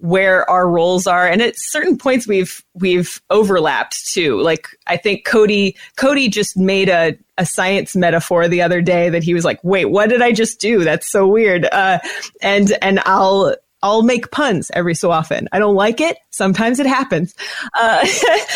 [0.00, 1.26] where our roles are.
[1.26, 4.40] And at certain points we've we've overlapped too.
[4.40, 9.22] Like i think cody cody just made a, a science metaphor the other day that
[9.22, 10.84] he was like wait what did i just do?
[10.84, 11.66] That's so weird.
[11.66, 11.98] Uh,
[12.40, 15.48] and and i'll I'll make puns every so often.
[15.52, 16.18] I don't like it.
[16.30, 17.34] Sometimes it happens.
[17.78, 18.06] Uh,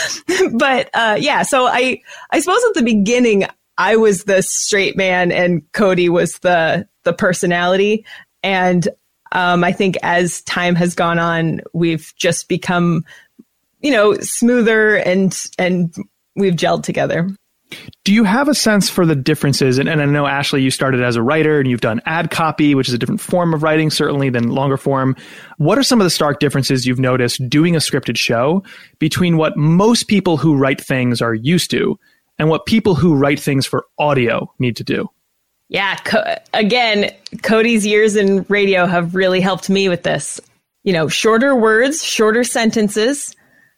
[0.52, 3.46] but uh, yeah, so I I suppose at the beginning
[3.78, 8.04] I was the straight man and Cody was the the personality.
[8.42, 8.88] And
[9.32, 13.04] um, I think as time has gone on, we've just become,
[13.80, 15.94] you know, smoother and and
[16.36, 17.28] we've gelled together.
[18.04, 19.78] Do you have a sense for the differences?
[19.78, 22.74] And, and, I know, Ashley, you started as a writer and you've done ad copy,
[22.74, 25.16] which is a different form of writing, certainly than longer form.
[25.56, 28.62] What are some of the stark differences you've noticed doing a scripted show
[28.98, 31.98] between what most people who write things are used to
[32.38, 35.08] and what people who write things for audio need to do?
[35.68, 35.96] Yeah.
[36.04, 40.40] Co- again, Cody's years in radio have really helped me with this.
[40.84, 43.34] You know, shorter words, shorter sentences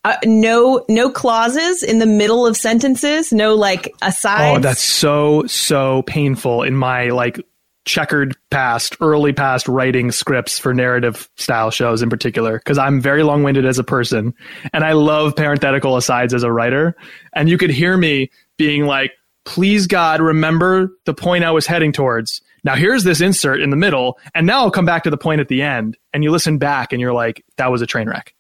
[0.06, 3.32] uh, no no clauses in the middle of sentences.
[3.32, 4.56] No like aside.
[4.56, 7.40] oh that's so so painful in my like
[7.86, 12.58] checkered past early past writing scripts for narrative style shows in particular.
[12.58, 14.32] Because i'm very long-winded as a person
[14.72, 16.94] and i love parenthetical asides as a writer.
[17.34, 19.10] And you could hear me being like
[19.44, 22.42] please god remember the point i was heading towards.
[22.62, 25.40] Now here's this insert in the middle and now i'll come back to the point
[25.40, 25.96] at the end.
[26.12, 28.35] And you listen back and you're like that was a train wreck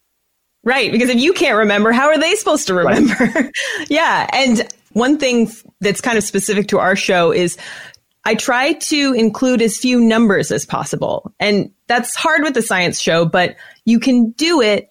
[0.66, 0.90] Right.
[0.90, 3.14] Because if you can't remember, how are they supposed to remember?
[3.14, 3.52] Right.
[3.88, 4.28] yeah.
[4.32, 5.48] And one thing
[5.80, 7.56] that's kind of specific to our show is
[8.24, 11.32] I try to include as few numbers as possible.
[11.38, 14.90] And that's hard with the science show, but you can do it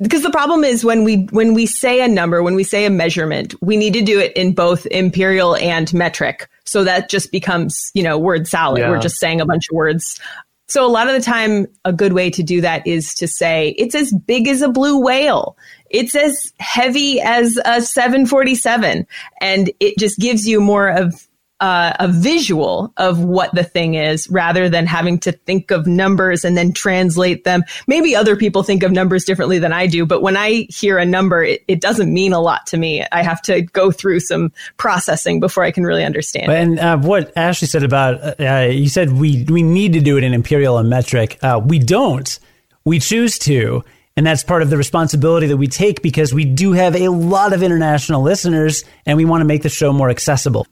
[0.00, 2.90] because the problem is when we when we say a number, when we say a
[2.90, 6.48] measurement, we need to do it in both imperial and metric.
[6.64, 8.82] So that just becomes, you know, word salad.
[8.82, 8.90] Yeah.
[8.90, 10.20] We're just saying a bunch of words
[10.68, 13.74] so a lot of the time, a good way to do that is to say
[13.78, 15.56] it's as big as a blue whale.
[15.90, 19.06] It's as heavy as a 747.
[19.40, 21.27] And it just gives you more of
[21.60, 26.44] uh, a visual of what the thing is rather than having to think of numbers
[26.44, 27.64] and then translate them.
[27.86, 31.04] Maybe other people think of numbers differently than I do, but when I hear a
[31.04, 33.04] number, it, it doesn't mean a lot to me.
[33.10, 36.52] I have to go through some processing before I can really understand.
[36.52, 40.24] And uh, what Ashley said about, uh, you said we, we need to do it
[40.24, 41.38] in imperial and metric.
[41.42, 42.38] Uh, we don't.
[42.84, 43.84] We choose to.
[44.16, 47.52] And that's part of the responsibility that we take because we do have a lot
[47.52, 50.66] of international listeners and we want to make the show more accessible.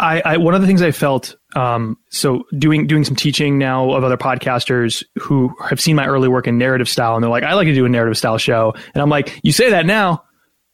[0.00, 3.90] I, I, one of the things I felt um, so doing doing some teaching now
[3.92, 7.42] of other podcasters who have seen my early work in narrative style and they're like
[7.42, 8.74] I like to do a narrative style show.
[8.94, 10.24] And I'm like you say that now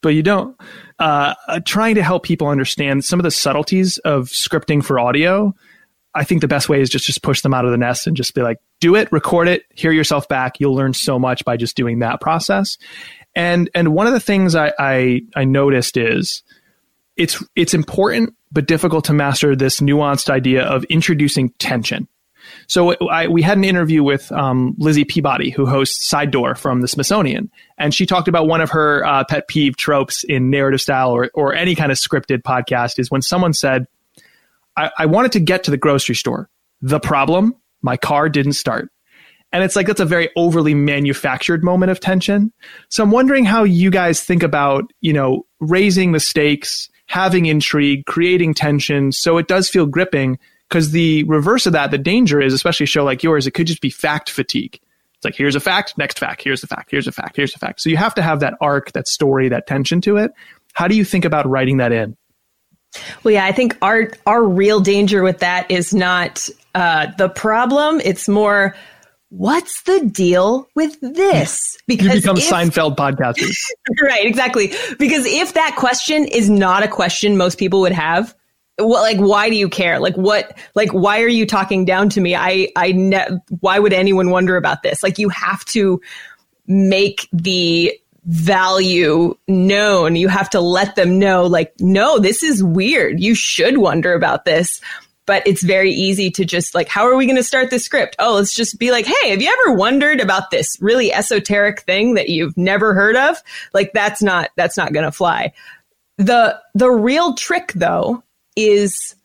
[0.03, 0.55] but you don't.
[0.99, 5.55] Uh, uh, trying to help people understand some of the subtleties of scripting for audio
[6.15, 8.17] I think the best way is just just push them out of the nest and
[8.17, 10.61] just be like do it record it hear yourself back.
[10.61, 12.79] You'll learn so much by just doing that process.
[13.35, 16.43] And and one of the things I, I, I noticed is
[17.17, 22.09] it's it's important but difficult to master this nuanced idea of introducing tension.
[22.67, 26.83] So I, we had an interview with um, Lizzie Peabody, who hosts Side Door from
[26.83, 30.81] the Smithsonian, and she talked about one of her uh, pet peeve tropes in narrative
[30.81, 33.87] style or, or any kind of scripted podcast is when someone said,
[34.77, 36.51] I, I wanted to get to the grocery store.
[36.83, 38.91] The problem, my car didn't start.
[39.53, 42.53] And it's like that's a very overly manufactured moment of tension.
[42.89, 48.07] So I'm wondering how you guys think about, you know, raising the stakes having intrigue,
[48.07, 49.13] creating tension.
[49.13, 50.39] So it does feel gripping
[50.69, 53.67] because the reverse of that, the danger is, especially a show like yours, it could
[53.67, 54.81] just be fact fatigue.
[55.17, 57.59] It's like, here's a fact, next fact, here's a fact, here's a fact, here's a
[57.59, 57.81] fact.
[57.81, 60.33] So you have to have that arc, that story, that tension to it.
[60.73, 62.17] How do you think about writing that in?
[63.23, 68.01] Well, yeah, I think our our real danger with that is not uh, the problem.
[68.05, 68.77] It's more
[69.37, 71.77] what's the deal with this?
[71.87, 73.59] Because you become if, Seinfeld podcasters.
[74.03, 74.73] right, exactly.
[74.99, 78.35] Because if that question is not a question most people would have,
[78.79, 80.01] well, like, why do you care?
[80.01, 82.35] Like, what, like, why are you talking down to me?
[82.35, 83.29] I, I, ne-
[83.61, 85.03] why would anyone wonder about this?
[85.03, 86.01] Like, you have to
[86.67, 87.93] make the
[88.25, 90.17] value known.
[90.17, 93.21] You have to let them know, like, no, this is weird.
[93.21, 94.81] You should wonder about this
[95.27, 98.17] but it's very easy to just like, how are we going to start the script?
[98.19, 102.15] Oh, let's just be like, hey, have you ever wondered about this really esoteric thing
[102.15, 103.43] that you've never heard of?
[103.73, 105.53] Like, that's not, that's not going to fly.
[106.19, 108.23] The, the real trick though
[108.55, 109.17] is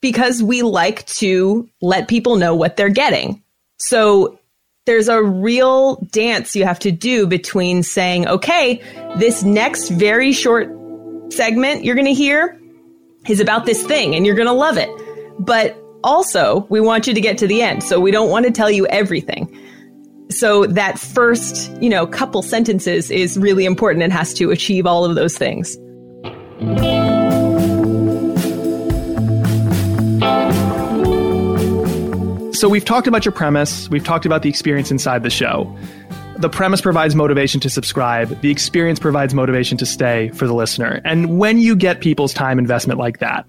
[0.00, 3.42] because we like to let people know what they're getting.
[3.78, 4.38] So
[4.86, 8.80] there's a real dance you have to do between saying, okay,
[9.18, 10.70] this next very short
[11.32, 12.58] segment you're going to hear
[13.28, 14.88] is about this thing and you're going to love it
[15.40, 17.82] but also, we want you to get to the end.
[17.82, 19.54] So we don't want to tell you everything.
[20.30, 25.04] So that first, you know, couple sentences is really important and has to achieve all
[25.04, 25.76] of those things.
[32.56, 35.74] So we've talked about your premise, we've talked about the experience inside the show.
[36.36, 41.00] The premise provides motivation to subscribe, the experience provides motivation to stay for the listener.
[41.06, 43.46] And when you get people's time investment like that,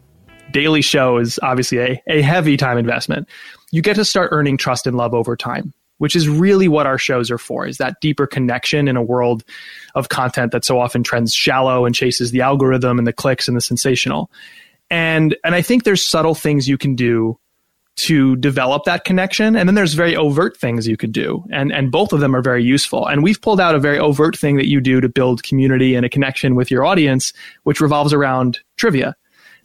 [0.52, 3.28] daily show is obviously a, a heavy time investment.
[3.72, 6.98] You get to start earning trust and love over time, which is really what our
[6.98, 9.44] shows are for, is that deeper connection in a world
[9.96, 13.56] of content that so often trends shallow and chases the algorithm and the clicks and
[13.56, 14.30] the sensational.
[14.90, 17.38] And and I think there's subtle things you can do
[17.98, 19.56] to develop that connection.
[19.56, 21.44] And then there's very overt things you could do.
[21.52, 23.06] And, and both of them are very useful.
[23.06, 26.06] And we've pulled out a very overt thing that you do to build community and
[26.06, 27.34] a connection with your audience,
[27.64, 29.16] which revolves around trivia.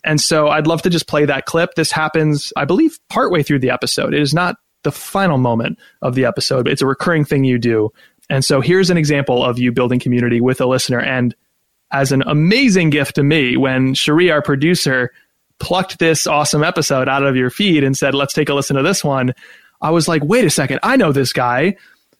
[0.05, 1.75] And so I'd love to just play that clip.
[1.75, 4.15] This happens, I believe, partway through the episode.
[4.15, 7.59] It is not the final moment of the episode, but it's a recurring thing you
[7.59, 7.93] do.
[8.31, 11.01] And so here's an example of you building community with a listener.
[11.01, 11.35] And
[11.93, 15.13] as an amazing gift to me, when Cherie, our producer,
[15.59, 18.83] plucked this awesome episode out of your feed and said, let's take a listen to
[18.83, 19.33] this one,
[19.81, 21.77] I was like, wait a second, I know this guy.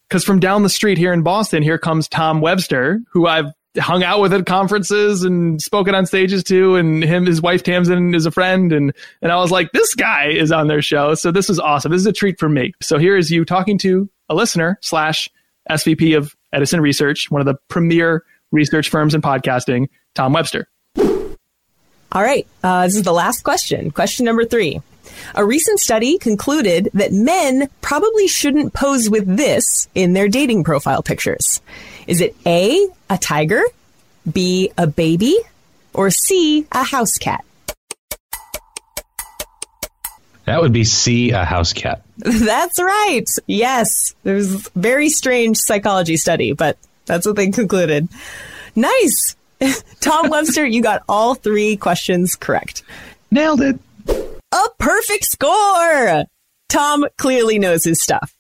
[0.09, 4.03] Because from down the street here in Boston, here comes Tom Webster, who I've hung
[4.03, 6.77] out with at conferences and spoken on stages too.
[6.77, 8.73] And him, his wife Tamsin is a friend.
[8.73, 11.15] And, and I was like, this guy is on their show.
[11.15, 11.93] So this was awesome.
[11.93, 12.73] This is a treat for me.
[12.83, 15.29] So here is you talking to a listener slash
[15.71, 20.69] SVP of Edison Research, one of the premier research firms in podcasting, Tom Webster.
[22.13, 22.47] All right.
[22.63, 23.91] Uh, this is the last question.
[23.91, 24.81] Question number three.
[25.35, 31.03] A recent study concluded that men probably shouldn't pose with this in their dating profile
[31.03, 31.61] pictures.
[32.07, 33.63] Is it A, a tiger,
[34.31, 35.37] B, a baby,
[35.95, 37.45] or C, a house cat?
[40.45, 42.03] That would be C, a house cat.
[42.19, 43.25] That's right.
[43.47, 44.15] Yes.
[44.23, 48.09] There's a very strange psychology study, but that's what they concluded.
[48.75, 49.37] Nice.
[50.01, 52.83] Tom Webster, you got all three questions correct.
[53.31, 53.79] Nailed it.
[54.09, 56.25] A perfect score!
[56.69, 58.35] Tom clearly knows his stuff.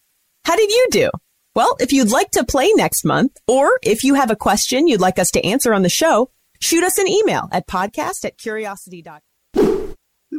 [0.44, 1.10] How did you do?
[1.54, 5.00] Well, if you'd like to play next month, or if you have a question you'd
[5.00, 9.20] like us to answer on the show, shoot us an email at podcast at curiosity.com.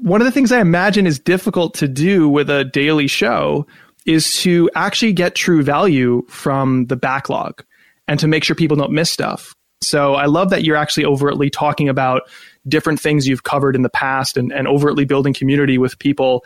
[0.02, 3.66] One of the things I imagine is difficult to do with a daily show
[4.06, 7.64] is to actually get true value from the backlog
[8.08, 9.56] and to make sure people don't miss stuff.
[9.82, 12.24] So I love that you're actually overtly talking about
[12.68, 16.44] different things you've covered in the past and, and overtly building community with people.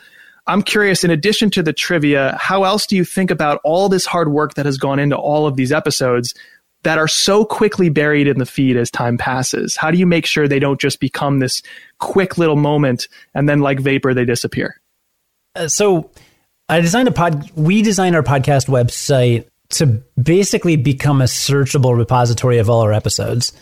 [0.47, 4.05] I'm curious, in addition to the trivia, how else do you think about all this
[4.05, 6.33] hard work that has gone into all of these episodes
[6.83, 9.75] that are so quickly buried in the feed as time passes?
[9.75, 11.61] How do you make sure they don't just become this
[11.99, 14.81] quick little moment and then, like vapor, they disappear?
[15.55, 16.09] Uh, so,
[16.67, 17.51] I designed a pod.
[17.55, 23.53] We designed our podcast website to basically become a searchable repository of all our episodes.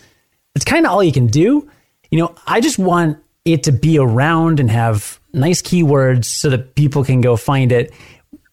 [0.54, 1.68] It's kind of all you can do.
[2.10, 6.74] You know, I just want it to be around and have nice keywords so that
[6.74, 7.92] people can go find it.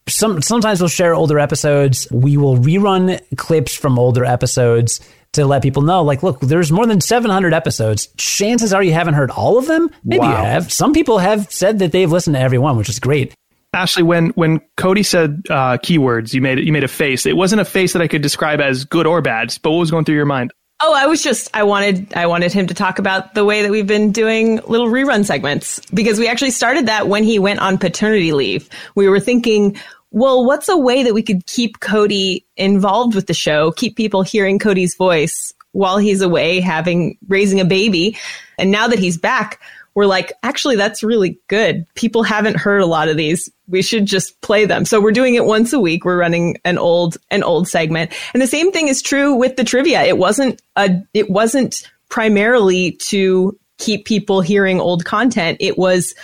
[0.08, 2.08] Some sometimes we'll share older episodes.
[2.10, 5.00] We will rerun clips from older episodes
[5.32, 9.14] to let people know like look there's more than 700 episodes chances are you haven't
[9.14, 10.30] heard all of them maybe wow.
[10.30, 13.34] you have some people have said that they've listened to every one which is great
[13.74, 17.26] Ashley, when when Cody said uh, keywords, you made you made a face.
[17.26, 19.56] It wasn't a face that I could describe as good or bad.
[19.62, 20.52] But what was going through your mind?
[20.80, 23.70] Oh, I was just I wanted I wanted him to talk about the way that
[23.70, 27.78] we've been doing little rerun segments because we actually started that when he went on
[27.78, 28.68] paternity leave.
[28.94, 29.76] We were thinking,
[30.12, 34.22] well, what's a way that we could keep Cody involved with the show, keep people
[34.22, 38.16] hearing Cody's voice while he's away having raising a baby,
[38.56, 39.60] and now that he's back,
[39.98, 41.84] we're like, actually, that's really good.
[41.96, 43.50] People haven't heard a lot of these.
[43.66, 44.84] We should just play them.
[44.84, 46.04] So we're doing it once a week.
[46.04, 48.12] We're running an old, an old segment.
[48.32, 50.04] And the same thing is true with the trivia.
[50.04, 55.56] It wasn't a, it wasn't primarily to keep people hearing old content.
[55.58, 56.14] It was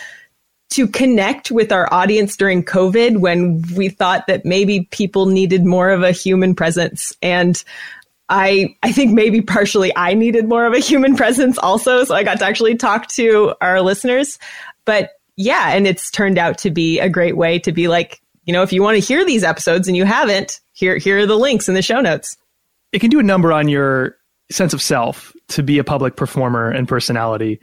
[0.71, 5.91] to connect with our audience during COVID when we thought that maybe people needed more
[5.91, 7.13] of a human presence.
[7.23, 7.61] And
[8.29, 12.23] I I think maybe partially I needed more of a human presence also, so I
[12.23, 14.39] got to actually talk to our listeners.
[14.85, 18.53] But yeah, and it's turned out to be a great way to be like, you
[18.53, 21.37] know, if you want to hear these episodes and you haven't, here here are the
[21.39, 22.37] links in the show notes.
[22.93, 24.17] It can do a number on your
[24.51, 27.61] sense of self to be a public performer and personality.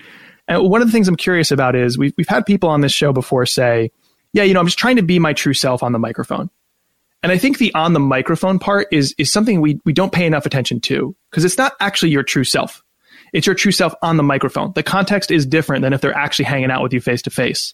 [0.48, 2.92] And one of the things I'm curious about is we've we've had people on this
[2.92, 3.92] show before say,
[4.34, 6.50] yeah, you know, I'm just trying to be my true self on the microphone.
[7.24, 10.26] And I think the on the microphone part is is something we we don't pay
[10.26, 12.84] enough attention to because it's not actually your true self.
[13.34, 14.74] It's your true self on the microphone.
[14.74, 17.74] The context is different than if they're actually hanging out with you face to face.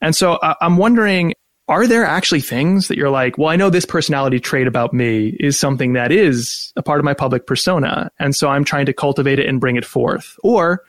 [0.00, 1.34] And so uh, I'm wondering
[1.70, 5.36] are there actually things that you're like, well, I know this personality trait about me
[5.38, 8.10] is something that is a part of my public persona.
[8.18, 10.36] And so I'm trying to cultivate it and bring it forth.
[10.42, 10.82] Or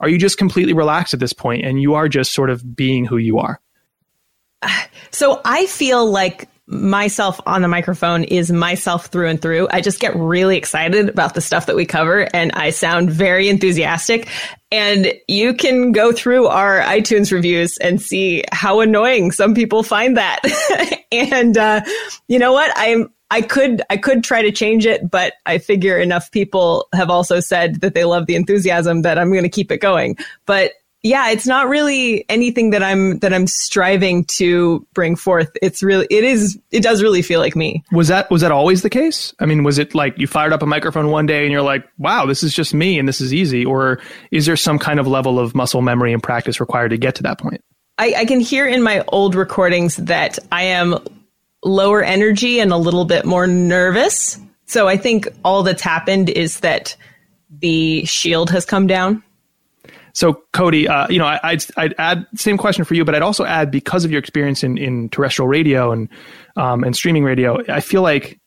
[0.00, 3.04] are you just completely relaxed at this point and you are just sort of being
[3.04, 3.60] who you are?
[5.12, 9.68] So I feel like myself on the microphone is myself through and through.
[9.70, 13.48] I just get really excited about the stuff that we cover and I sound very
[13.48, 14.28] enthusiastic.
[14.72, 20.16] And you can go through our iTunes reviews and see how annoying some people find
[20.16, 20.40] that.
[21.12, 21.82] and uh,
[22.28, 22.72] you know what?
[22.76, 27.10] I'm I could I could try to change it, but I figure enough people have
[27.10, 30.16] also said that they love the enthusiasm that I'm going to keep it going.
[30.46, 30.72] But
[31.04, 35.54] yeah, it's not really anything that I'm that I'm striving to bring forth.
[35.60, 37.84] It's really it is it does really feel like me.
[37.92, 39.34] Was that was that always the case?
[39.38, 41.86] I mean, was it like you fired up a microphone one day and you're like,
[41.98, 45.06] "Wow, this is just me and this is easy," or is there some kind of
[45.06, 47.62] level of muscle memory and practice required to get to that point?
[47.98, 50.96] I, I can hear in my old recordings that I am
[51.62, 54.38] lower energy and a little bit more nervous.
[54.64, 56.96] So I think all that's happened is that
[57.50, 59.22] the shield has come down.
[60.14, 63.22] So, Cody, uh, you know, I, would I'd add same question for you, but I'd
[63.22, 66.08] also add because of your experience in, in terrestrial radio and
[66.56, 68.40] um, and streaming radio, I feel like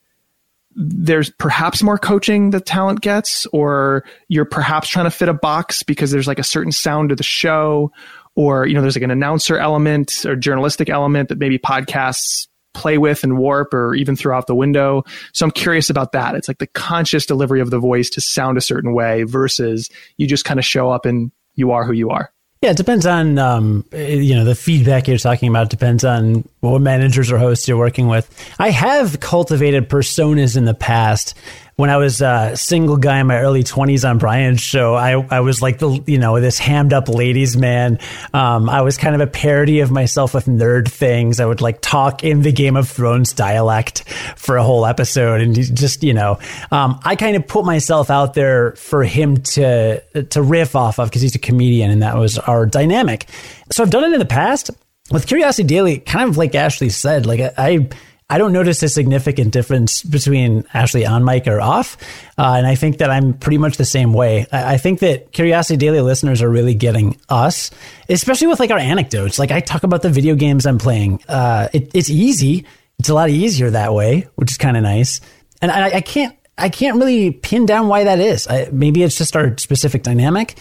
[0.75, 5.83] there's perhaps more coaching that talent gets, or you're perhaps trying to fit a box
[5.83, 7.91] because there's like a certain sound to the show,
[8.35, 12.97] or you know, there's like an announcer element or journalistic element that maybe podcasts play
[12.97, 15.03] with and warp or even throw out the window.
[15.33, 16.35] So I'm curious about that.
[16.35, 20.27] It's like the conscious delivery of the voice to sound a certain way versus you
[20.27, 22.31] just kind of show up and you are who you are.
[22.61, 25.69] Yeah, it depends on um, you know the feedback you're talking about.
[25.69, 28.29] Depends on what managers or hosts you're working with.
[28.59, 31.33] I have cultivated personas in the past
[31.77, 35.41] when I was a single guy in my early 20s on Brian's show, I, I
[35.41, 37.99] was like the, you know, this hammed up ladies man.
[38.33, 41.39] Um, I was kind of a parody of myself with nerd things.
[41.39, 45.53] I would like talk in the Game of Thrones dialect for a whole episode and
[45.53, 46.39] just, you know,
[46.71, 51.09] um, I kind of put myself out there for him to, to riff off of
[51.09, 53.27] because he's a comedian and that was our dynamic.
[53.71, 54.71] So I've done it in the past.
[55.11, 57.87] With Curiosity Daily, kind of like Ashley said, like I,
[58.29, 61.97] I don't notice a significant difference between Ashley on mic or off.
[62.37, 64.45] Uh, and I think that I'm pretty much the same way.
[64.51, 67.71] I, I, think that Curiosity Daily listeners are really getting us,
[68.09, 69.39] especially with like our anecdotes.
[69.39, 71.21] Like I talk about the video games I'm playing.
[71.29, 72.65] Uh, it, it's easy.
[72.99, 75.21] It's a lot easier that way, which is kind of nice.
[75.61, 78.45] And I, I, can't, I can't really pin down why that is.
[78.47, 80.57] I, maybe it's just our specific dynamic.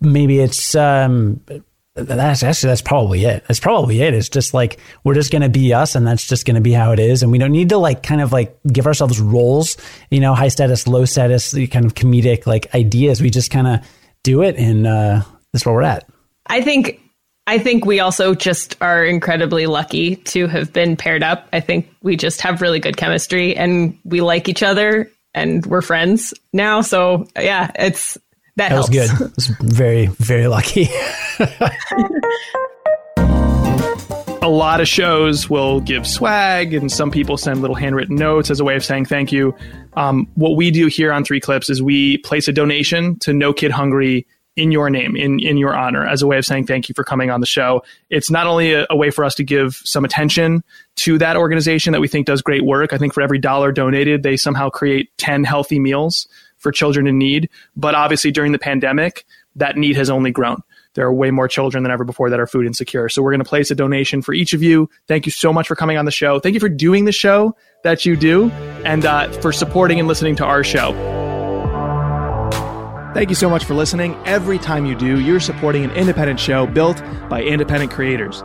[0.00, 1.40] Maybe it's, um,
[1.94, 3.44] that's actually that's probably it.
[3.46, 4.14] That's probably it.
[4.14, 6.98] It's just like we're just gonna be us, and that's just gonna be how it
[6.98, 9.76] is, and we don't need to like kind of like give ourselves roles,
[10.10, 13.20] you know, high status, low status, kind of comedic like ideas.
[13.20, 13.80] We just kind of
[14.24, 15.22] do it, and uh,
[15.52, 16.08] that's where we're at.
[16.46, 17.00] I think
[17.46, 21.46] I think we also just are incredibly lucky to have been paired up.
[21.52, 25.82] I think we just have really good chemistry, and we like each other, and we're
[25.82, 26.80] friends now.
[26.80, 28.18] So yeah, it's
[28.56, 29.10] that, that was good.
[29.10, 30.88] It was very, very lucky.
[34.44, 38.60] a lot of shows will give swag, and some people send little handwritten notes as
[38.60, 39.54] a way of saying thank you.
[39.94, 43.52] Um, what we do here on Three Clips is we place a donation to No
[43.54, 46.88] Kid Hungry in your name, in in your honor, as a way of saying thank
[46.88, 47.82] you for coming on the show.
[48.10, 50.62] It's not only a, a, way for us to give some attention
[50.96, 52.92] to that organization that we think does great work.
[52.92, 56.28] I think for every dollar donated, they somehow create ten healthy meals
[56.64, 57.48] for children in need.
[57.76, 60.62] But obviously, during the pandemic, that need has only grown.
[60.94, 63.08] There are way more children than ever before that are food insecure.
[63.08, 64.88] So we're going to place a donation for each of you.
[65.06, 66.40] Thank you so much for coming on the show.
[66.40, 68.50] Thank you for doing the show that you do
[68.84, 70.92] and uh, for supporting and listening to our show.
[73.14, 74.16] Thank you so much for listening.
[74.24, 78.42] Every time you do, you're supporting an independent show built by independent creators.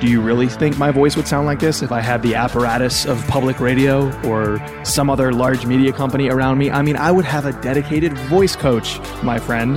[0.00, 3.04] Do you really think my voice would sound like this if I had the apparatus
[3.04, 6.70] of public radio or some other large media company around me?
[6.70, 9.74] I mean, I would have a dedicated voice coach, my friend.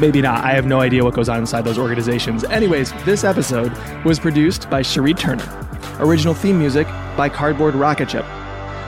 [0.00, 0.42] Maybe not.
[0.42, 2.42] I have no idea what goes on inside those organizations.
[2.44, 5.46] Anyways, this episode was produced by Cherie Turner.
[5.98, 8.24] Original theme music by Cardboard Rocket Chip.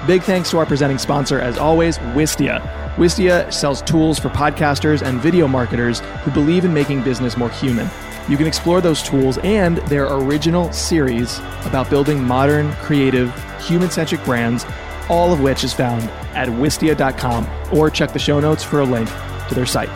[0.07, 2.63] Big thanks to our presenting sponsor, as always, Wistia.
[2.95, 7.91] Wistia sells tools for podcasters and video marketers who believe in making business more human.
[8.29, 14.25] You can explore those tools and their original series about building modern, creative, human centric
[14.25, 14.65] brands,
[15.11, 16.03] all of which is found
[16.35, 17.47] at wistia.com
[17.77, 19.09] or check the show notes for a link
[19.49, 19.91] to their site.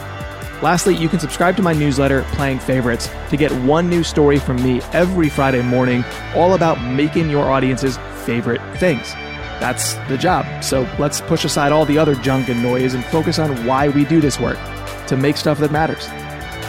[0.63, 4.57] Lastly, you can subscribe to my newsletter, Playing Favorites, to get one new story from
[4.63, 6.05] me every Friday morning,
[6.35, 9.13] all about making your audience's favorite things.
[9.61, 10.63] That's the job.
[10.63, 14.05] So let's push aside all the other junk and noise and focus on why we
[14.05, 14.59] do this work
[15.07, 16.09] to make stuff that matters.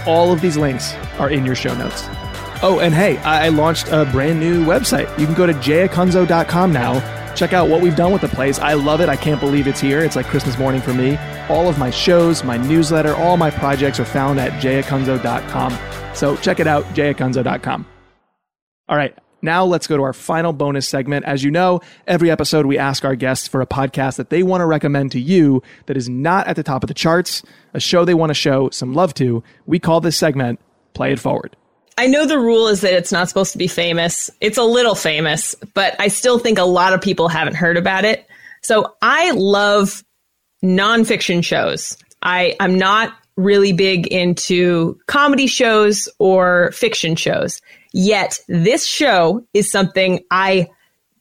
[0.05, 2.03] All of these links are in your show notes.
[2.61, 5.17] Oh, and hey, I launched a brand new website.
[5.17, 7.33] You can go to jayacunzo.com now.
[7.33, 8.59] Check out what we've done with the place.
[8.59, 9.07] I love it.
[9.07, 10.01] I can't believe it's here.
[10.01, 11.17] It's like Christmas morning for me.
[11.47, 15.77] All of my shows, my newsletter, all my projects are found at jayacunzo.com.
[16.13, 17.85] So check it out, jayacunzo.com.
[18.89, 21.25] All right, now let's go to our final bonus segment.
[21.25, 24.61] As you know, every episode we ask our guests for a podcast that they want
[24.61, 28.05] to recommend to you that is not at the top of the charts, a show
[28.05, 29.43] they want to show some love to.
[29.65, 30.59] We call this segment
[30.93, 31.55] Play It Forward.
[31.97, 34.29] I know the rule is that it's not supposed to be famous.
[34.39, 38.05] It's a little famous, but I still think a lot of people haven't heard about
[38.05, 38.25] it.
[38.61, 40.03] So I love
[40.63, 41.97] nonfiction shows.
[42.21, 47.61] I, I'm not really big into comedy shows or fiction shows.
[47.91, 50.69] Yet this show is something I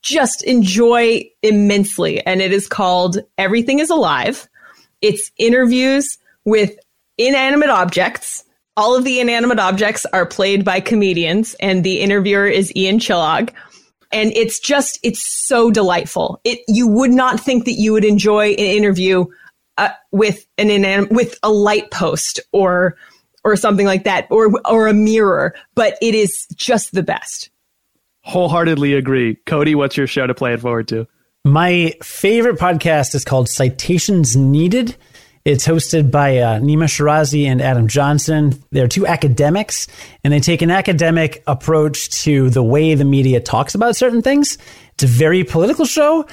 [0.03, 2.25] just enjoy immensely.
[2.25, 4.49] And it is called Everything is Alive.
[5.03, 6.77] It's interviews with
[7.17, 8.45] inanimate objects.
[8.77, 13.51] All of the inanimate objects are played by comedians, and the interviewer is Ian Chillag.
[14.13, 16.41] And it's just, it's so delightful.
[16.45, 19.27] It, you would not think that you would enjoy an interview
[19.79, 22.97] uh, with an inan- with a light post or
[23.49, 27.51] or something like that, or or a mirror, but it is just the best.
[28.23, 29.37] Wholeheartedly agree.
[29.47, 31.07] Cody, what's your show to play it forward to?
[31.45, 34.97] My favorite podcast is called Citations Needed.
[35.45, 38.63] It's hosted by uh, Nima Shirazi and Adam Johnson.
[38.71, 39.87] They're two academics,
[40.23, 44.59] and they take an academic approach to the way the media talks about certain things.
[44.93, 46.27] It's a very political show.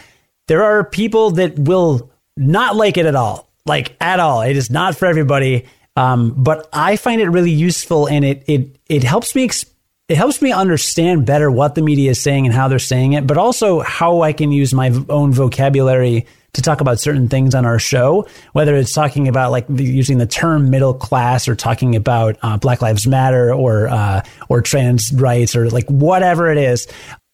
[0.47, 4.41] There are people that will not like it at all, like at all.
[4.41, 5.65] It is not for everybody.
[5.95, 9.47] Um, but I find it really useful, and it it it helps me.
[9.47, 9.71] Exp-
[10.07, 13.25] it helps me understand better what the media is saying and how they're saying it,
[13.25, 17.65] but also how I can use my own vocabulary to talk about certain things on
[17.65, 22.37] our show, whether it's talking about like using the term middle class or talking about
[22.41, 26.87] uh, Black Lives Matter or uh, or trans rights or like whatever it is.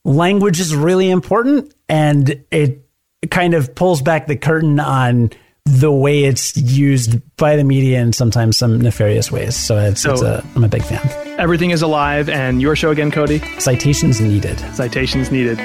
[0.03, 2.87] Language is really important, and it
[3.29, 5.29] kind of pulls back the curtain on
[5.65, 9.55] the way it's used by the media in sometimes some nefarious ways.
[9.55, 11.07] So it's, So- it's a, I'm a big fan.
[11.39, 13.39] Everything is alive, and your show again, Cody.
[13.59, 14.59] Citations needed.
[14.75, 15.59] Citations needed.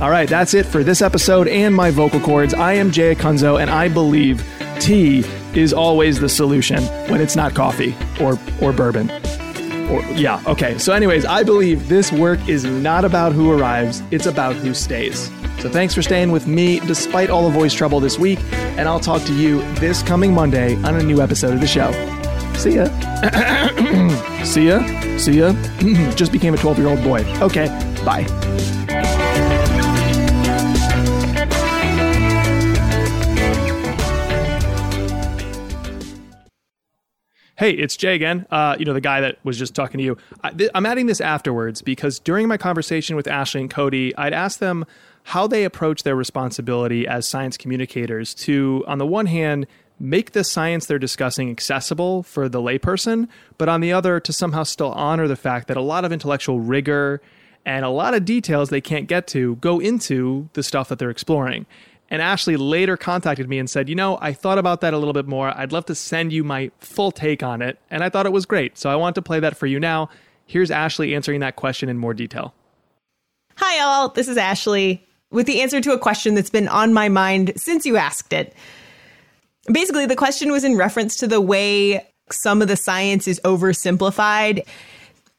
[0.00, 2.52] All right, that's it for this episode and my vocal cords.
[2.52, 4.44] I am Jay Acunzo, and I believe
[4.78, 9.10] tea is always the solution when it's not coffee or or bourbon.
[9.90, 10.76] Or yeah, okay.
[10.78, 15.30] So, anyways, I believe this work is not about who arrives; it's about who stays.
[15.64, 19.00] So, thanks for staying with me despite all the voice trouble this week, and I'll
[19.00, 21.90] talk to you this coming Monday on a new episode of the show.
[22.58, 22.84] See ya.
[24.44, 25.16] See ya.
[25.16, 25.54] See ya.
[26.16, 27.24] Just became a 12 year old boy.
[27.40, 27.68] Okay,
[28.04, 28.26] bye.
[37.56, 38.46] Hey, it's Jay again.
[38.50, 40.18] Uh, you know, the guy that was just talking to you.
[40.42, 44.60] I, I'm adding this afterwards because during my conversation with Ashley and Cody, I'd asked
[44.60, 44.84] them
[45.24, 49.66] how they approach their responsibility as science communicators to, on the one hand,
[49.98, 53.26] make the science they're discussing accessible for the layperson,
[53.58, 56.60] but on the other, to somehow still honor the fact that a lot of intellectual
[56.60, 57.22] rigor
[57.64, 61.10] and a lot of details they can't get to go into the stuff that they're
[61.10, 61.64] exploring.
[62.10, 65.14] And Ashley later contacted me and said, You know, I thought about that a little
[65.14, 65.56] bit more.
[65.56, 67.78] I'd love to send you my full take on it.
[67.90, 68.76] And I thought it was great.
[68.76, 70.10] So I want to play that for you now.
[70.44, 72.52] Here's Ashley answering that question in more detail.
[73.56, 74.10] Hi, all.
[74.10, 75.03] This is Ashley
[75.34, 78.54] with the answer to a question that's been on my mind since you asked it.
[79.72, 84.66] Basically, the question was in reference to the way some of the science is oversimplified.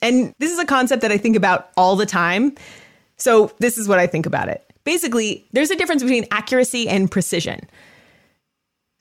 [0.01, 2.55] And this is a concept that I think about all the time.
[3.17, 4.61] So, this is what I think about it.
[4.83, 7.61] Basically, there's a difference between accuracy and precision.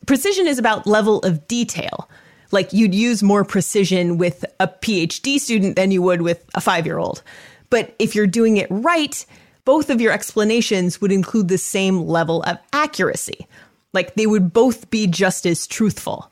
[0.06, 2.08] Precision is about level of detail.
[2.52, 6.86] Like you'd use more precision with a PhD student than you would with a five
[6.86, 7.22] year old.
[7.68, 9.26] But if you're doing it right,
[9.64, 13.46] both of your explanations would include the same level of accuracy.
[13.92, 16.30] Like they would both be just as truthful.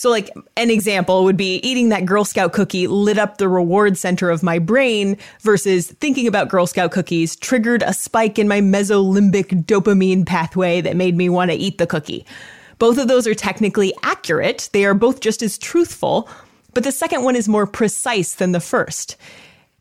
[0.00, 3.98] So, like, an example would be eating that Girl Scout cookie lit up the reward
[3.98, 8.62] center of my brain versus thinking about Girl Scout cookies triggered a spike in my
[8.62, 12.24] mesolimbic dopamine pathway that made me want to eat the cookie.
[12.78, 16.30] Both of those are technically accurate, they are both just as truthful,
[16.72, 19.18] but the second one is more precise than the first.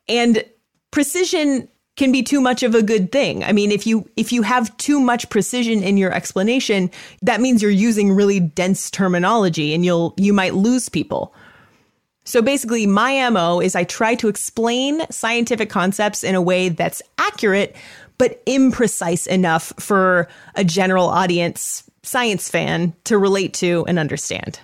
[0.10, 0.44] And
[0.92, 3.44] precision can be too much of a good thing.
[3.44, 6.90] I mean, if you if you have too much precision in your explanation,
[7.22, 11.36] that means you're using really dense terminology and you'll you might lose people.
[12.24, 17.02] So basically, my MO is I try to explain scientific concepts in a way that's
[17.18, 17.76] accurate
[18.18, 24.60] but imprecise enough for a general audience science fan to relate to and understand.